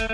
[0.00, 0.06] 日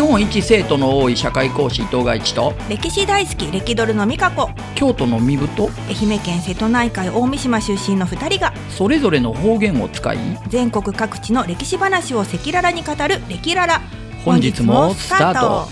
[0.00, 4.50] 本一生徒の多い社会講師伊藤外一と歴史大好き歴ドルの美香子。
[4.74, 5.70] 京都の身太？
[5.88, 10.18] 愛媛県瀬戸内海大三島出身の2人がそれぞれの方言を使い
[10.48, 13.80] 全国各地の歴史話を赤裸々に語る「歴ララ」
[14.26, 15.68] 本日もスタート。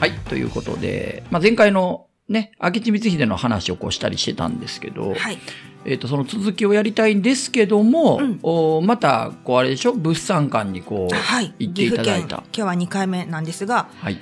[0.00, 5.38] はいということで、まあ、前回のね明智光秀の話をこうしたりしてたんですけど、はい
[5.84, 8.38] えー、とその続きをやりたいんですけども、うん。
[8.42, 9.92] おまたこうあれでしょ？
[9.92, 11.54] 物産館にこう、はい。
[11.58, 12.26] 行っていただいた。
[12.26, 12.50] 岐阜県。
[12.54, 14.18] 今日は2回目なんですがはい、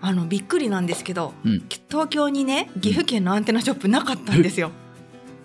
[0.00, 4.70] あのびっくりなんですけどうん、東京にね岐阜県のアンテナショップなかったんですよ。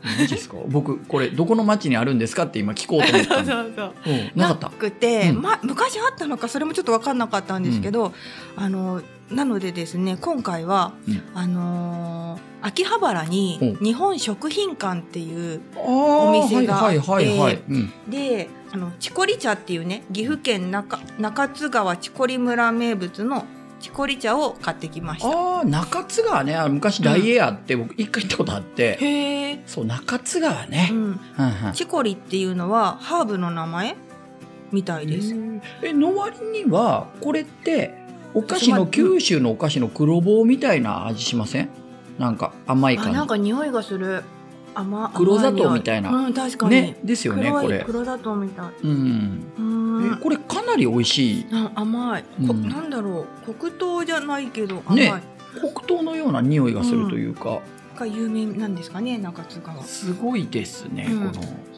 [0.03, 0.57] マジですか？
[0.67, 3.67] 僕これどこの町にあるんですかって今聞こうと思ったの。
[3.67, 4.37] うそうう。
[4.37, 4.69] んなかった？
[4.69, 5.41] くて、うん。
[5.41, 8.13] ま、昔あったのかそれもちょっと分かんなかったんですけど、
[8.55, 11.21] あのなのでですね今回は、うん。
[11.35, 17.59] あのー秋葉原にうん日本食品館っていうおお店があってはいはいはい
[18.07, 23.45] であのチコリ茶っていうね岐阜県中中津川チコリ村名物の
[23.81, 25.27] チコリ茶を買ってきました。
[25.27, 26.57] ああ中津川ね。
[26.69, 28.97] 昔ダイエーあって、僕一回行ったことあって。
[29.01, 30.89] へえ、そう中津川ね。
[30.91, 31.19] う、ん、うんうん。
[31.73, 33.95] チコリっていうのはハーブの名前
[34.71, 35.35] みたいです。
[35.83, 37.97] えの割にはこれって
[38.33, 41.69] お菓子の九州のお菓子の黒棒みたいな味しません？
[42.19, 43.17] なんか甘いあ感じ。
[43.17, 44.23] なんか匂いがする
[44.75, 46.09] 甘黒砂糖甘みたいな。
[46.09, 47.83] うん確かに、ねですよねこれ。
[47.86, 48.66] 黒砂糖みたい。
[48.83, 50.19] うん。
[50.22, 51.45] これかなり美味しい。
[51.52, 52.69] あ甘い、こうん。
[52.69, 53.53] なんだろう。
[53.53, 57.61] 黒糖じゃないけど甘い、ね黒糖のような匂いがするというか、
[57.97, 59.83] が有名なんですかね中津川。
[59.83, 61.31] すごいですね、うん。
[61.31, 61.72] この。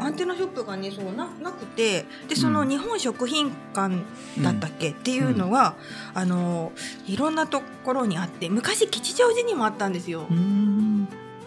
[0.00, 2.04] アンテナショップがねそうななくて。
[2.28, 3.96] でその日本食品館
[4.42, 5.76] だったっけ、っていうのが、
[6.12, 6.72] あの
[7.06, 10.26] いろんなところにあって昔吉祥寺にもあったんですよ。
[10.30, 10.71] う、ん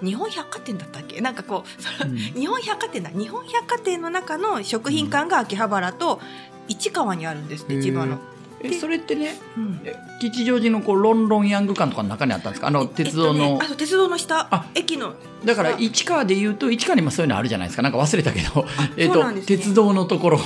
[0.03, 1.21] 日本百貨店だったっけ？
[1.21, 1.63] なんかこ
[2.03, 2.17] ううん。
[2.17, 3.09] 日本百貨店だ。
[3.09, 6.19] 日本百貨店の中の食品館が秋葉原と
[6.67, 7.83] 市川にあるんですって、へー。
[7.83, 8.19] 千葉の。
[8.61, 9.81] えそれってねうん。
[9.83, 12.67] え吉祥寺のこうロンロンヤング館とかの中にあったんですか？
[12.67, 14.47] あの鉄道の、えっとねあ鉄道の下。
[14.49, 14.65] あ。
[14.73, 15.13] 駅の
[15.43, 17.83] だから市川で言うと市川にもそういうのあるじゃないですか。
[17.83, 18.65] なんか忘れたけど。
[18.97, 19.41] えっと、ね。
[19.41, 20.39] 鉄道のところ。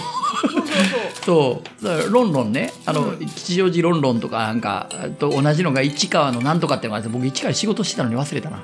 [1.23, 2.73] そうロンロンね。
[2.85, 3.25] あの、うん。
[3.27, 4.89] 吉祥寺ロンロンとかなんか
[5.19, 8.63] と同じのが市川のなんとかっていうのがあって僕市川で仕事してたのに忘れたな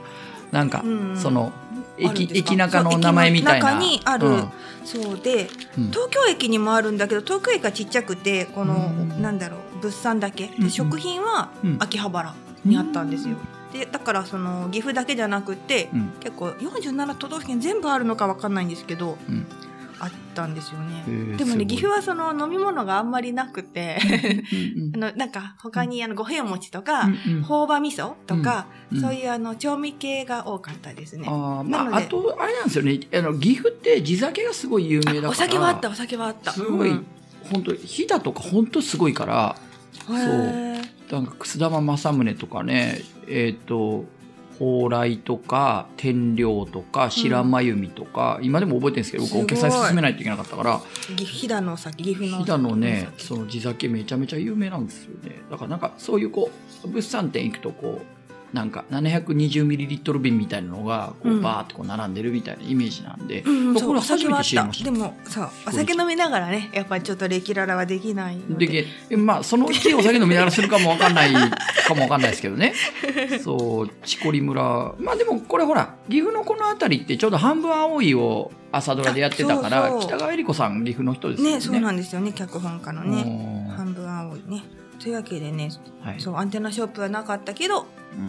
[0.55, 0.85] なんか、
[1.21, 1.51] その
[1.97, 3.73] 駅駅中の名前みたいな。
[3.73, 4.27] 中にある。
[4.27, 4.51] うん。
[4.85, 5.91] そうでうん。
[5.91, 9.21] 東京駅にもあるんだけど東京駅がちっちゃくてこのうん。
[9.21, 11.77] なんだろう物産だけ、で食品はうん。
[11.81, 12.33] 秋葉原
[12.63, 13.35] にあったんですよ。
[13.73, 16.13] でだからその岐阜だけじゃなくてうん。
[16.21, 19.45] 結構47都道府県全部あるのかわかんないんですけど、うん
[19.99, 21.35] あったんですよへね。
[21.35, 23.97] ーでもね岐阜はその飲み物があんまりなくて。
[24.75, 27.09] うん あのなんか他にあの五平餅とか、
[27.47, 31.27] 朴葉味噌とか、うんそういうあの調味系が多かったですね。
[31.27, 32.99] あまあ、あとあれなんですよね。
[33.13, 35.29] あの岐阜って地酒がすごい有名だから。
[35.29, 36.51] お酒はあったお酒はあった。
[36.51, 37.05] すごい、うん。
[37.51, 39.55] 本当飛騨とか本当すごいから。
[40.09, 40.85] へー。
[41.11, 44.05] なんか楠玉正宗とかねえっ、と
[44.57, 50.81] 蓬莱とか天領とか白真由美とか、今でも覚えてるんですけど僕お客さんに勧めないといけなかったから。
[51.15, 55.41] 岐阜飛騨のお酒岐阜の飛騨のねその地酒めちゃめちゃ有名なんですよね。
[55.49, 56.49] だからなんかそういうこ
[56.83, 58.14] う物産展行くとこう
[58.55, 61.41] なんか720ミリリットル瓶みたいなのがこううん。
[61.41, 64.91] バーってこう並んでるみたいなイメージなんで、うんうん、これ初めて知りました。
[64.91, 68.85] でもさお酒飲みながらねやっぱりちょっとレキララはできないので。
[69.17, 71.33] まあそのうちお酒飲みながらするかもわかんない
[71.85, 72.73] かもわかんないですけどね。
[73.43, 74.93] そうチコリ村。
[74.99, 81.55] まあでもこれほら岐阜のこの辺りってちょうど半分青いを朝ドラでやってたから北川恵理子さん岐阜の人ですよね。
[81.55, 83.23] ねそうなんですよね脚本家のね。
[83.23, 84.63] ね半分青いね
[84.99, 85.69] というわけでね
[86.01, 86.19] はい。
[86.19, 87.85] そうアンテナショップはなかったけど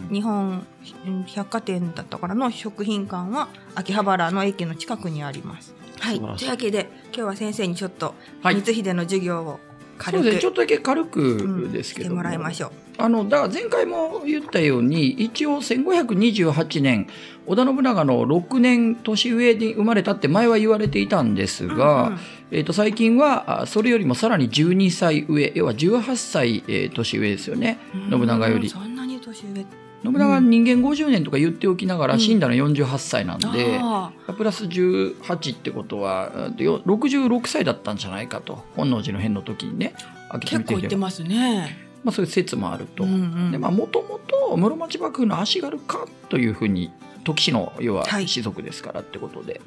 [0.09, 0.13] うん。
[0.13, 0.65] 日本
[1.05, 5.75] うん百貨店だったからの食品館は秋葉原の駅の近くにあります。
[5.99, 8.55] はい、というわけで今日は先生にちょっとはい。
[8.55, 9.59] 光秀の授業を
[9.97, 10.41] 軽く、ですね。
[10.41, 11.07] ちょっとだけ軽うん。
[11.09, 12.71] くですけどしてもらいましょう。
[12.99, 17.07] あのだから前回も言ったように一応1528年
[17.45, 22.19] 織田信長の6年年上に生まれたって前は言われていたんですが、うんうん
[22.49, 27.77] えー、と最近はあそれよりもさらに12歳上要は18歳、えー年上ですよね。
[28.09, 28.63] 信長より。
[28.63, 29.65] うんそんなに年上
[30.03, 39.93] 信長は人間50年とか言っておきながらうん死んだの48歳なんで、あプラス18ってことはうんとよ66歳だったんじゃないかと本能寺の変の時にね
[40.41, 41.87] 結構言ってまますね。
[42.05, 43.05] あ、そういう説もあると。
[43.05, 46.91] もともと室町幕府の足軽かというふうに
[47.23, 48.27] 時氏の要ははい。
[48.27, 49.61] 士族ですからってことで、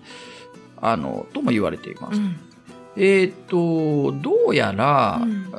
[0.80, 2.18] あのとも言われています。
[2.18, 2.36] うん。
[2.96, 5.50] えっ、とどうやら、うん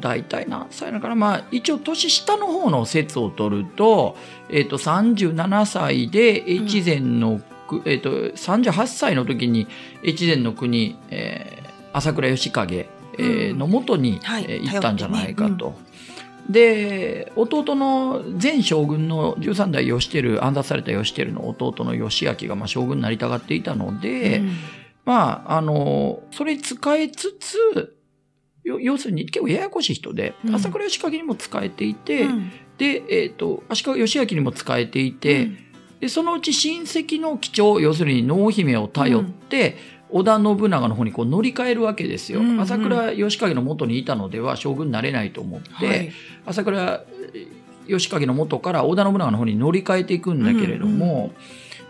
[0.00, 4.16] 大体何歳なのかなまあ一応年下の方の説を取ると,、
[4.48, 9.68] えー、と37歳で越前のくえー、と38歳の時に
[10.04, 12.88] 越前の国、えー朝倉義景、
[13.18, 13.58] えーうん。
[13.58, 14.46] のもとに、はい。
[14.48, 15.74] えー行ったんじゃないか頼と。
[16.48, 24.56] で弟の前将軍の13代義輝暗殺された義輝の弟の義明がまあ将軍になりたがっていたので、うん。
[25.04, 27.88] まああのそれに使えつつよ
[28.64, 30.54] 要するに結構ややこしい人で、うん。
[30.54, 32.50] 朝倉義景にも使えていて、うん。
[32.78, 35.48] で、えっと足利義明にも使えていて、
[36.00, 39.76] でそのうち親戚の貴重要するに濃姫を頼って、
[40.10, 42.40] 織田信長の方にこう乗り換えるわけですよ。
[42.40, 42.60] うんうん。
[42.60, 46.12] 朝倉義景の元にいたのでは将軍になれないと思って、はい。
[46.46, 47.04] 朝倉
[47.86, 51.32] 義景の元から織田信長の方に乗り換えていくんだけれども、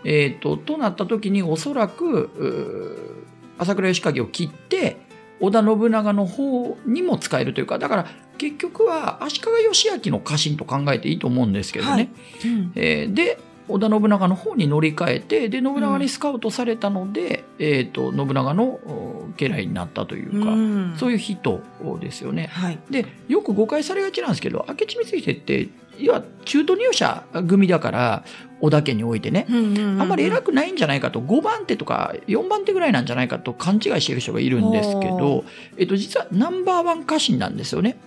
[0.03, 4.97] えー、ととなった時におそらくうー朝倉義景を切って
[5.41, 8.05] 織田信長の方にも使えるというかだから
[8.37, 11.91] 結局は足利義昭の家臣と考えていいと思うんですけどね。
[11.91, 12.09] はい。
[12.45, 12.71] うん。
[12.75, 20.95] えーで織田信長の方に乗り換えてで信長にスカウトされたので、えー、と信長のお家来になったというか、うん。
[20.97, 21.61] そういう人
[22.01, 22.47] ですよね。
[22.47, 22.79] はい。
[22.89, 25.69] でよく誤解されがちなんですけど明智光秀って
[26.01, 28.23] いわ中途入社組だから
[28.61, 35.45] 織田家においてね、あんまり偉くないんじゃないかと5番手とか4番手ぐらいなんじゃないかと勘違いしている人がいるんですけほど、
[35.77, 37.97] えっと、実はナンバーワン家臣なんですよね。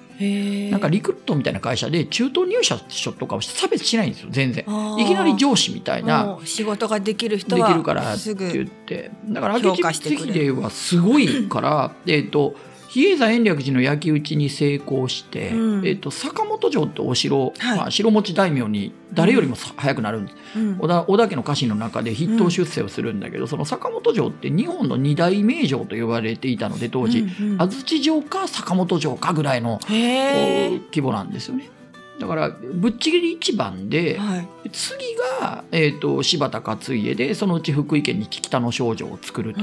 [0.70, 2.79] なんかリクルートみたいな会社で中途入社
[3.19, 4.64] とかを差別しないんですよ全然。
[4.99, 6.38] いきなり上司みたいな。
[6.44, 9.11] 仕事ができる人ではきるからって言って。
[9.26, 12.55] だから評明智光秀はすごいからえっと
[12.90, 15.87] 比叡山延暦寺の焼き討ちに成功して、うん。
[15.87, 17.78] えっと坂本城ってお城、はい。
[17.78, 20.78] まあ、城持ち大名に誰よりもさ早くなるんです、うん。
[20.78, 31.70] 織田織田家の家臣の中で筆頭出世をするんだけど、その坂本城って日本の二大名城と呼ばれていたので当時、うんうん安土城か坂本城かぐらいの規模なんですよね。
[32.19, 34.49] だからぶっちぎり一番で、はい。
[34.70, 39.61] 次が、えー、と柴田勝家でそのうち福井県に北の少女を作ると。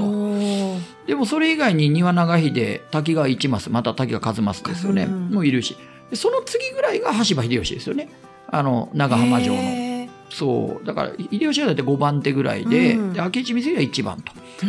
[1.06, 5.76] でもそれ以外に丹羽長秀滝川一益また滝川一益ですよね、うんもういるし。
[5.76, 8.08] でその次ぐらいが羽柴秀吉ですよね。
[8.48, 10.08] あの長浜城の。
[10.30, 10.86] そう。
[10.86, 13.12] だから秀吉はだって5番手ぐらいで,、うん。
[13.12, 14.32] で明智光秀は1番と。
[14.62, 14.66] う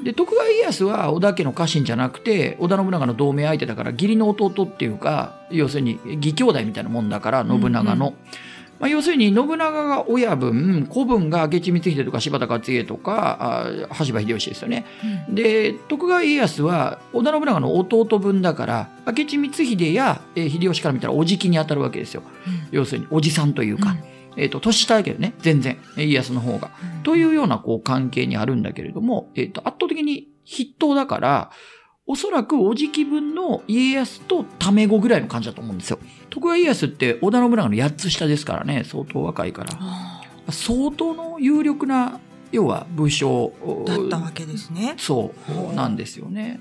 [0.00, 0.04] ん。
[0.04, 8.14] で徳川家康は織田家の家臣じゃなくて織田信長の同盟相手だから義理の弟っていうか要するに義兄弟みたいなもんだから信長の、うん
[8.84, 14.84] まあ、要するに信長が親分子分が明智光秀とか柴田勝家とかあ羽柴秀吉ですよね。
[15.30, 22.22] で徳川家康は織田信長の弟分だから明智光秀や、えー秀吉から見たらおじきに当たるわけですよ。
[22.72, 23.96] 要するにおじさんというか、
[24.36, 26.70] えー、と年下だけどね全然家康の方が。
[27.04, 31.50] というようなこう関係にあるんだけれども、えっ、と、圧倒的に筆頭だから、
[32.06, 35.98] おそらくおじき分の家康とタメ語ぐらいの感じだと思うんですよ。
[36.34, 39.70] 徳川家康って織田信長の8つ下ですからね、相当若いから。
[39.78, 40.20] あ
[40.50, 42.18] 相当の有力な、
[42.50, 44.94] 要は武将ーだったわけですね。
[44.98, 45.32] そ
[45.70, 46.58] うなんですよね。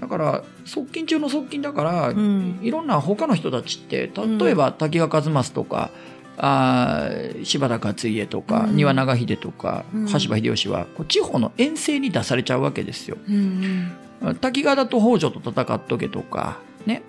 [0.00, 5.90] だから側近中の側近だから、うんいろんな他の人たちって例えば滝川一益とか、
[6.38, 13.18] あー柴田勝家とか、うん丹羽長秀とか、うん羽柴秀吉はこう地方の遠征に出されちゃうわけですよ。
[13.28, 13.92] うん
[14.40, 17.02] 滝川だと北条と戦っとけとかね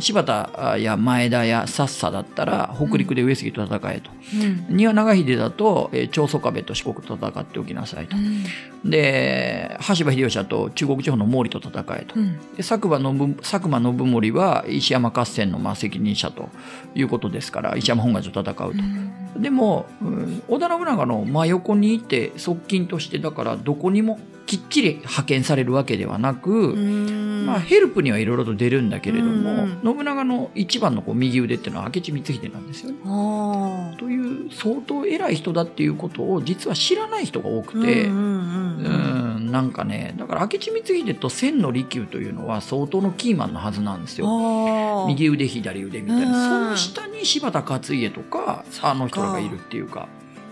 [0.00, 8.16] 柴田や前田や薩佐だったら北陸で上杉と戦えと、うん丹羽長秀だと、えー長宗我部と四国と戦っておきなさいと。
[8.16, 8.44] うん
[8.82, 12.18] で羽柴秀吉だと中国地方の毛利と戦えと。
[12.18, 16.48] うんで佐久間信佐久間信盛は石山合戦のまあ責任者と
[16.94, 19.40] いうことですから石山本願寺と戦うと。
[19.40, 24.18] でも、うん織田信長の真横にいて側近としてだからどこにも
[24.50, 27.46] きっちり派遣されるわけではなく、うん。
[27.46, 33.96] まあ、ヘルプにはいろいろと出るんだけれども、うん信長の一番のこう右腕っていうのは明智光秀なんですよね。
[33.96, 38.06] という相当偉い人だっていうことを実は知らない人が多くて。
[38.06, 45.06] うんなんかねだから明智光秀と千の利休というのは相当のキーマンのはずなんですよ。
[45.08, 46.32] 右腕左腕みたいうん。
[46.32, 50.08] なその下に柴田勝家とかあの人らがいるっていうか。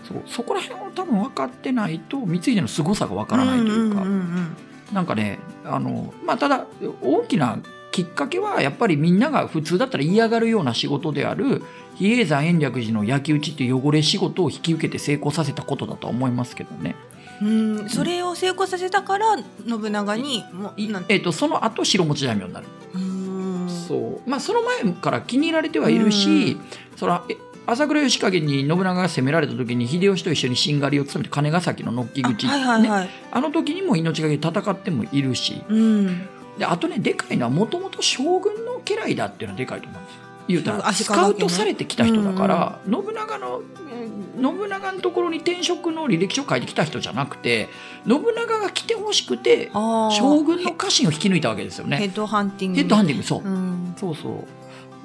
[0.09, 4.57] そうそこら辺を多分分かってないと光秀の凄さが分からないというか、んんん
[4.93, 6.65] なんかねあのまあただ
[7.01, 7.59] 大きな
[7.91, 11.63] きっかけはやっぱりみんなが普通だったら嫌がるような仕事である
[11.95, 16.95] 比叡山延暦寺の焼き討ちっていう汚れ仕事を引き受けて成功させたことだとは思いますけどね。
[16.95, 20.73] うんうんそれを成功させたから信長にも
[21.07, 22.67] えっとその後白持ち大名になる。
[22.93, 23.69] うん。
[23.69, 24.29] そう。
[24.29, 26.57] まあその前から気に入られてはいるし、
[26.97, 27.37] そらえ
[27.71, 32.47] 朝倉義景に信長が攻められた時に秀吉と一緒にしんがりを務めて金ヶ崎の軒口。
[32.47, 35.63] あはいはいねはい、あの時にも命がけで戦ってもいるし。
[35.67, 36.27] うん。
[36.57, 40.21] であとねでかいのはもともと将軍の家来だっていうのはでかいと思うんですよ。
[40.49, 43.61] 言うたらスカウトされてきた人だから、信長の
[43.91, 44.09] えー
[44.39, 47.67] 信長のところに転職の履歴書を書いてきた人じゃなくて
[48.07, 51.97] 信長が来てほしくて将軍の家臣を引き抜いたわけですよね。
[51.97, 52.77] ヘッドハンティング。
[52.77, 53.93] ヘッドハンティングそう、うん。
[53.97, 54.47] そうそう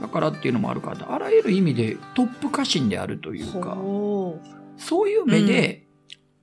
[0.00, 4.38] だからっていうのもあるからあらゆる意味でトップ家臣であるというかほ
[4.76, 5.86] そういう目で、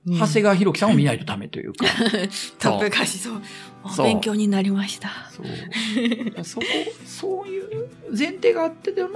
[0.06, 1.86] う長谷川博己さんを見ないとダメというか。
[2.58, 3.42] トップ歌手そう
[3.98, 5.10] 勉強になりました。
[5.30, 6.44] そう。
[6.44, 6.66] そこ
[7.04, 9.08] そういう前提があってでの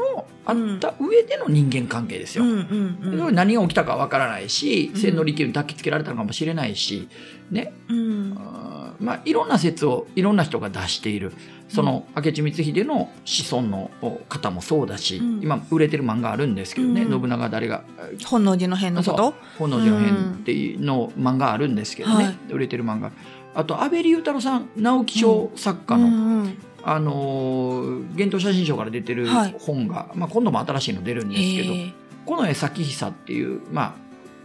[0.44, 2.44] あった上での人間関係ですよ。
[2.44, 5.00] うんうんでうん何が起きたかわからないし、うん。
[5.00, 7.08] 千利休に抱きつけられたのかもしれないし、
[7.50, 8.37] ね、うん。
[8.38, 11.32] あーまあいろんな説をいろんな人が出している。
[11.68, 13.90] その明智光秀の子孫の
[14.28, 15.40] 方もそうだし、うん。
[15.42, 17.20] 今売れてる漫画あるんですけどね、うん。
[17.20, 17.82] 信長誰が
[18.25, 19.35] 本能寺の変のこと。
[19.58, 22.37] 本能寺の変っていうの漫画あるんですけどね、はい。
[22.50, 23.11] 売れてる漫画
[23.57, 26.59] あと安倍龍太郎さん直木賞作家の、うんうん
[26.89, 29.57] あのー幻冬写真賞から出てるはい。
[29.59, 31.93] 本が、まあ、今度も新しいの出るんですけどへー
[32.27, 33.95] 近衛咲久っていう、まあ、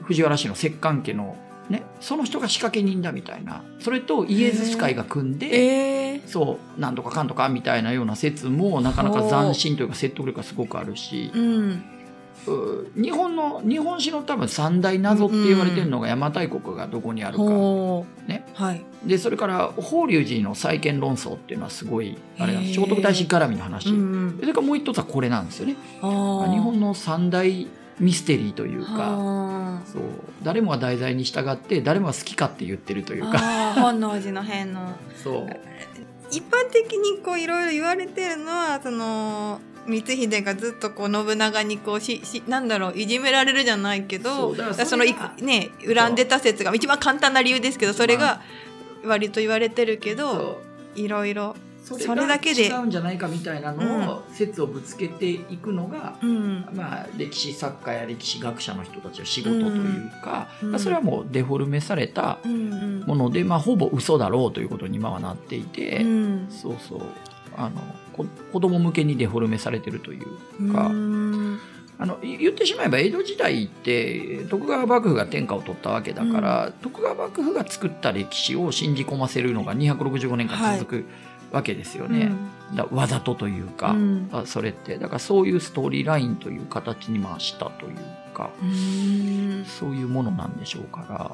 [0.06, 1.36] 藤原氏の摂関家の、
[1.70, 3.64] ね、その人が仕掛け人だみたいな。
[3.80, 5.48] それとイエズス会が組んで。
[6.14, 6.16] え。
[6.16, 11.84] ーそうなんとかかんとかみたいなような説もなかなか斬新というか説得力がすごくあるし、うん。
[12.01, 12.01] う
[12.96, 17.44] 日本の日本史の多分三大謎って言われてるのが邪馬台国がどこにあるか、
[18.28, 18.46] ね。
[18.54, 18.84] はい。
[19.06, 22.80] でそれから法隆寺の再建論争っていうのはすごいあれなんです。
[22.80, 23.90] 聖徳太子絡みの話、
[24.40, 25.76] それからもう一つはこれなんですよね。
[26.02, 27.68] 日本の三大
[28.00, 28.96] ミステリーというか。
[28.98, 29.82] あ。
[29.86, 30.02] そう。
[30.44, 33.74] 誰もが題材に従って誰もが好きかって言ってるというか。
[33.76, 34.96] 本能寺の変の。
[35.24, 35.48] そう。
[36.32, 48.42] 一般的にこういろいろ言われてるのはその光秀がずっとこう信長にこうししなんだろういじめられるじゃないけそどそのいそれがね恨んでた説が一番簡単な理由ですけどそれが
[49.04, 50.62] 割と言われてるけど
[50.96, 52.68] いろいろそそれだけで。
[52.68, 56.66] 違うんじゃないかみたいなのを説をぶつけていくのが、うん。
[56.74, 60.80] まあ、歴史作家や歴史学者の人たちの仕事というか、うん。
[60.80, 63.00] それはもうデフォルメされたうんうん。
[63.02, 66.48] もので、まあ、ほぼ嘘だろうということに今はなっていて、うん。
[66.50, 67.02] そうそう
[67.56, 67.82] あの
[68.14, 71.60] こ子供向けにデフォルメされてるというか、うん。
[72.00, 81.06] あのい言ってしまえば江戸時代って徳川幕府が天下を取ったわけだから、徳川幕府が作った歴史を信じ込ませるのが265年間続く
[81.52, 82.32] わけですよね。
[82.76, 84.30] だわざとというか、うん。
[84.32, 84.98] あそれって。
[84.98, 87.96] だからそういうストーリーラインという形に回したという
[88.34, 89.66] かうん。
[89.66, 91.32] そういうものなんでしょうから。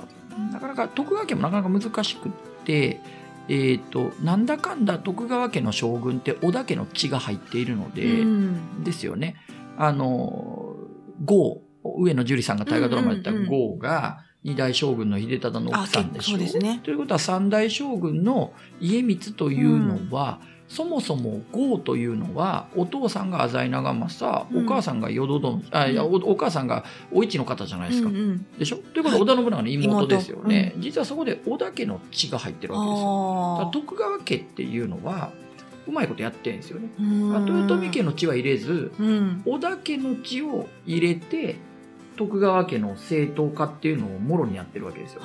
[0.52, 2.32] なかなか徳川家もなかなか難しくっ
[2.66, 3.00] て。
[3.50, 9.36] えー、となんだかんだ徳川家の将軍って織田家の血が入っているので、うんですよね。
[9.77, 10.75] あの、
[11.24, 24.66] 郷、上野樹里さんが大河ドラマで言ったうんうんうん郷が二代将軍の秀忠の奥さんでしょうですねということは三代将軍の家光というのは、そもそも郷というのはお父さんが浅井長政、うん。
[24.66, 28.10] お母さんが淀殿あいやおお母さんがお市の方じゃないですか。
[28.10, 28.46] うんうん。
[28.58, 29.02] でしょとい。
[29.02, 30.74] うことは織田信長の妹ですよね。
[30.78, 33.70] 実はそこで織田家の血が入ってるわけですよ。
[33.74, 35.32] 徳川家っていうのは
[35.88, 36.90] うまいことやってるんですよね。
[37.00, 39.42] 豊臣家の血は入れずうん。
[39.46, 41.56] 織田家の血を入れて
[42.18, 45.22] 徳川家の正当化っていうのをもろにやってるわけですよ。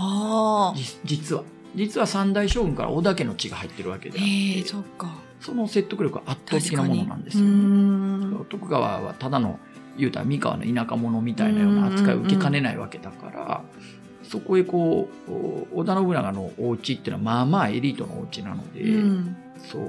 [1.05, 1.43] 実は。
[1.75, 4.69] 実は三代将軍から織田家の血が入ってるわけであって。
[4.69, 7.47] そっかその説得力は圧倒的なものなんですうよ。
[7.49, 8.47] ん。
[8.49, 9.59] 徳川はただの
[9.99, 13.63] 言うたら三河の田舎者みたいなような扱いを受けかねないわけだから、
[14.23, 19.37] そこへこうお織田信長のお家っていうのはまあまあエリートのお家なので、うん。
[19.59, 19.83] そう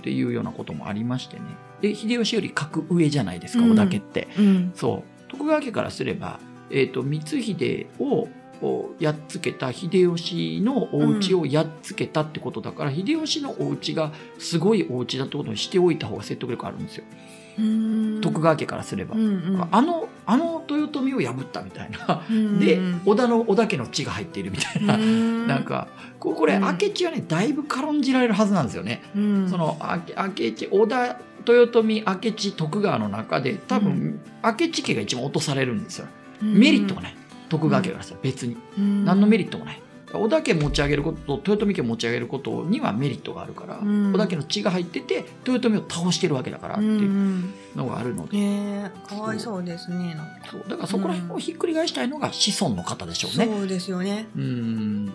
[0.00, 1.42] っていうようなこともありましてね。
[1.80, 3.70] で秀吉より格上じゃないですかうん。
[3.72, 4.28] 織田家って。
[4.38, 4.72] うん。
[4.74, 5.30] そう。
[5.30, 6.38] 徳川家からすれば、
[6.70, 8.28] えー、と光秀を
[8.62, 17.04] をやっつけた秀吉のお家をやっつけたってことだから、秀吉のお家がすごいお家だってことにしておいた方が説得力あるんですよ、
[17.58, 18.20] うん。
[18.20, 19.68] 徳川家からすれば、うんうん。
[19.70, 22.60] あのあの豊臣を破ったみたいな、うん。
[22.60, 25.46] で織田の織田家の血が入っているみたいな、うん。
[25.46, 25.88] なんか
[26.20, 26.62] これ、うん。
[26.62, 29.02] 明智はねだいぶ軽んじられるはずなんですよね。
[29.16, 29.48] うん。
[29.50, 36.06] そのあ明智織田豊臣明智徳川の中で多分、明智家が一番落とされるんですよ。
[36.40, 37.16] メリットがない
[37.52, 39.04] 徳川家からしたら別に、うん。
[39.04, 39.82] 何のメリットもない。
[40.14, 44.10] 織田家持ち上げることと豊臣家持ち上げることにはメリットがあるから、うん。
[44.10, 47.54] 織田家の血が入ってて豊臣を倒してるわけだからってうんういうん。
[47.76, 50.16] のがあるので、ねえかわいそうですね
[50.50, 50.64] そう。
[50.68, 53.46] だからそこら辺をひっくり返したいのが子孫の方でしょうね。
[53.46, 54.26] そうですよね。
[54.36, 55.06] うん。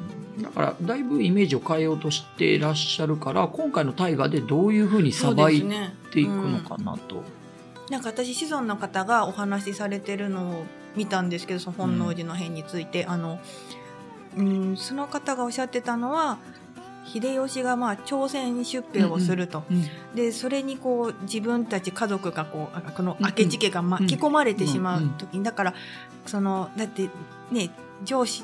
[0.42, 7.24] だからだいぶイメージを変えようとしてらっしゃるから今回の大河でどういうふうにさばいねていくのかなと。
[7.90, 10.66] なんか私子孫の方がお話しされてるのを
[10.98, 13.40] 見たんですけどその本能寺の変について、あの
[14.36, 16.38] うんその方がおっしゃってたのは
[17.06, 19.86] 秀吉がまあ朝鮮出兵をすると、うん
[20.16, 25.38] でそれにこう自分たち家族がこうあこの明智家が巻き込まれてしまう時。
[25.38, 25.74] にだから
[26.26, 27.10] そのだって
[27.52, 27.70] ね
[28.04, 28.44] 上司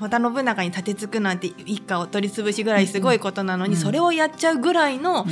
[0.00, 3.80] 織田信長に立てつくなんて一家を取り潰しぐらいすごいことなのに、うん。
[3.80, 5.26] それをやっちゃうぐらいの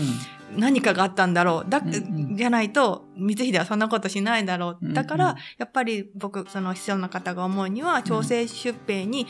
[0.57, 1.71] 何かがあったんだろう。
[1.71, 1.99] だ、うんう
[2.33, 2.37] ん。
[2.37, 4.93] じゃないと光秀はそんなことしないだろう。
[4.93, 9.27] だから、やっぱり僕その師匠の方が思うには朝鮮出兵に、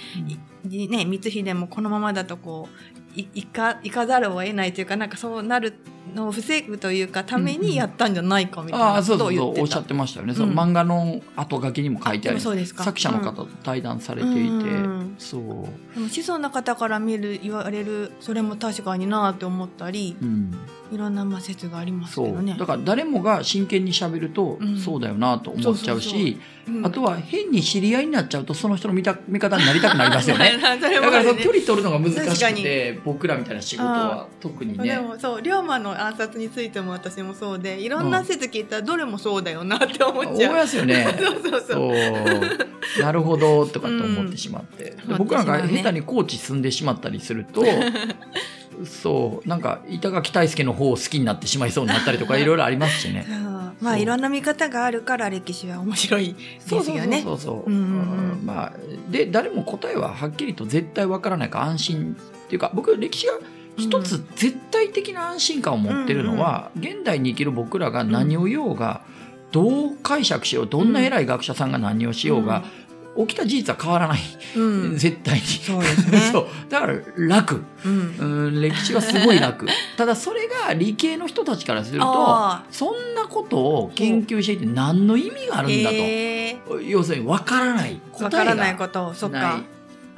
[0.69, 2.69] いね、光秀もこのままだとこ
[3.17, 5.75] ういかざるを得ないというかなんかそうなる
[6.15, 9.47] のを防ぐというかためにやったんじゃないかみたいなああそうことを言ってた。
[9.47, 10.59] そうそうおっしゃってましたよね、そのうん。
[10.59, 12.85] 漫画の後書きにも書いてあでもりそうですか。
[12.85, 15.43] 作者の方と対談されていて、うんそう、
[15.95, 20.55] でも子孫の方から見る言われるそれも確かになって思ったりうん、
[20.93, 22.57] いろんなまあ説がありますけどね。
[22.59, 24.79] だから誰もが真剣にしゃべると、うん。
[24.79, 26.87] そうだよなと思っちゃうしうん。
[26.87, 30.59] あとは変に知り合いになっちゃうとその人の見た見方になりたくなりますよね。
[30.81, 40.55] それだから距離取るのが難しくて僕らみたいな仕事は特にでねもそう龍馬の暗殺についても私もそうでいろんな説聞いたらどれもそうだよなって思っ思いちゃう。
[40.55, 41.07] ますよね。
[41.19, 41.93] そうそうそ
[42.99, 43.03] う。
[43.03, 45.17] なるほどとかって思ってしまって、でうん。
[45.19, 47.65] 僕なんか下手に高知住んでしまったりすると
[48.85, 53.27] そうなんか板垣大輔の方を好きになってしまいそうになったりとかいろいろありますしね。
[53.81, 57.23] まあいろんな見方があるから歴史は面白いですよね。
[57.23, 58.73] そうそう、うんうまあ
[59.11, 63.35] で誰も答えははっきりと絶対わからないから安心っていうか僕歴史が
[63.81, 69.03] 一つ絶対的な安心感を持ってるのは、現代に生きる僕らが何を言おうが、
[69.53, 72.63] どう解釈しようどんな偉い学者さんが何をしようが、
[73.17, 74.21] 起きた事実は変わらない、
[74.57, 75.41] うん、うん絶対に。
[75.41, 76.19] そうですね。
[76.33, 76.47] そう。
[76.69, 77.65] だから楽。
[77.85, 78.17] うん。
[78.19, 78.61] うん。
[78.61, 79.67] 歴史はすごい楽。
[79.97, 88.01] ただそれが理系の人たちからするとあそんなことを研究していて何の意味があーるんだと、へ要するに分からない。
[88.13, 89.13] 答えがからないこと。
[89.15, 89.61] そっか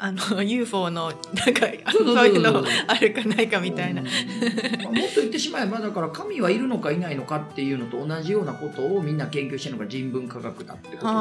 [0.04, 4.02] あの UFO のなんかあそういうのあるかないかみたいな。
[4.02, 11.12] もっと言ってしまえばだから神はいるのかいないのかっていうのと同じようなことをみんな研究してるのが人文科学だってことですから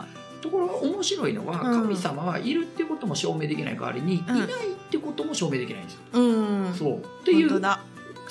[0.00, 0.06] あ
[0.40, 4.46] ところが面白いのはうん神様はいるっていうことも証明できない代わりに、いないっ
[4.90, 6.00] てことも証明できないんですよ。
[6.12, 6.74] ーうん。
[6.74, 7.60] そうっていう。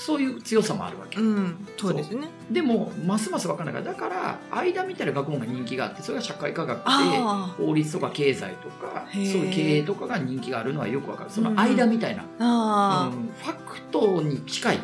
[0.06, 1.18] そういう強さもあるわけ。
[1.18, 1.66] うん。
[1.78, 2.28] そうですね。
[2.52, 12.26] でもますます分からないからだから間みたいな学問が人気があってそれが社会科学であ法律とか経済とかそういう経営とかが人気があるのはよく分かるそのうんうん間みたいな、あ。
[12.40, 14.80] あうんファクトに近い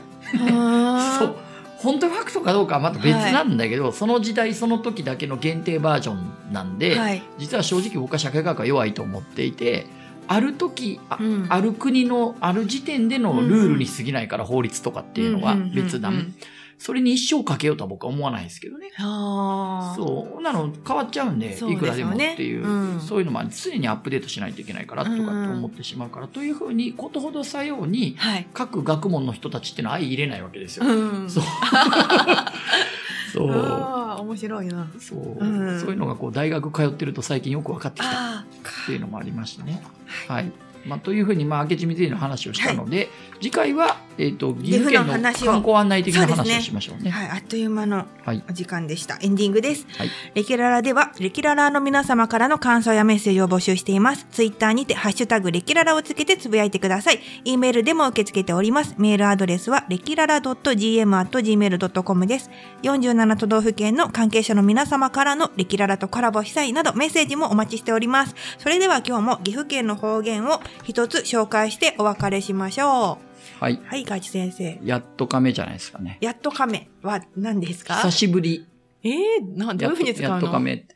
[0.50, 1.18] あ。
[1.20, 1.36] そう
[1.80, 7.24] 本当にファクトかどうかはまた別なんだけど、その時代その時だけの限定バージョンなんで、はい。
[7.38, 9.88] 実は正直僕は社会科学は弱いと思っていて
[10.32, 11.48] ある時あ,、うん。
[11.50, 16.36] ある国のある時点でのルールに過ぎないから、法律とかっていうのは別段、うんうんうん
[16.80, 18.90] それに一生かけようとは僕は思わないですけどね。
[18.98, 20.42] そう。
[20.42, 23.02] なの変わっちゃうんでいくらでもっていう、うん。
[23.02, 28.48] そういうのも常にアップデートしないといけないからとかって思ってしまうから、というふうにことほどさようにはい。
[28.54, 30.86] 各学問の人たちっていうのは相入れないわけですよ。
[30.86, 31.30] うん。
[31.30, 31.44] そう。
[33.34, 34.22] そう。
[34.22, 34.88] 面白いな。
[35.00, 35.80] そう,、うん。
[35.82, 38.12] そういうのがこう大学通ってると最近よく分かってきた。
[38.14, 38.46] あ
[38.84, 39.82] っていうのもありましてね。
[40.28, 40.52] はい。
[40.86, 43.10] まあ、というふうに、まあ、明智光秀の話をしたので、
[43.42, 47.10] 次回は、えー、と岐阜県の観光案内的な話をしましょうね。
[47.10, 47.18] あ。
[47.18, 47.30] はい。
[47.30, 49.18] あっという間のはいお時間でした。
[49.22, 49.88] エンディングです。
[49.98, 54.28] はいレキララでは、レキララの皆様からの感想やメッセージを募集しています。
[54.30, 57.22] ツイッターにて、ハッシュタグレキララをつけてつぶやいてください。
[57.46, 58.96] e メールでも受け付けております。
[58.98, 62.50] メールアドレスは、レキララ .gm.gmail.com です。
[62.84, 68.36] 47都道府県の関係者の皆様からのレキララとコラボしたいなどメッセージもお待ちしております。
[68.58, 73.20] それでは今日も岐阜県の方言を一つ紹介してお別れしましょ
[73.60, 73.82] はい、う。
[73.86, 74.80] はい、ガチ先生。
[74.84, 76.18] やっと亀じゃないですかね。
[76.22, 77.96] やっと亀は何ですか？
[77.96, 78.66] 久しぶり。
[79.04, 80.36] えー、などういうふうに使うの？
[80.36, 80.96] やっと亀って。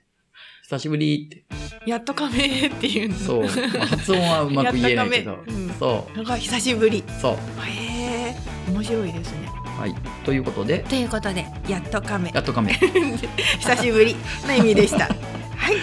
[0.63, 1.43] 久しぶりって。
[1.86, 3.15] やっと亀っていうの。
[3.15, 3.43] そう。
[3.43, 3.47] ま
[3.84, 6.99] あ発音はうまく言えないけど うんそなんか久しぶり。
[7.08, 7.12] う。
[7.21, 7.34] そう。
[7.65, 8.36] へえ、
[8.71, 9.47] 面白いですね。
[9.77, 9.95] はい。
[10.23, 12.41] ということで、ということで、やっと亀や。
[12.41, 12.73] っと亀。
[13.60, 14.15] 久しぶり
[14.47, 15.06] の意味でした。
[15.58, 15.75] はい。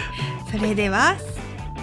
[0.50, 1.16] それでは、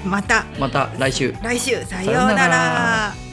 [0.05, 1.33] またまた来週。
[1.43, 3.26] 来週さようなら。